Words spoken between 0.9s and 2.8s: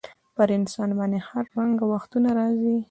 باندي هر رنګه وختونه راځي.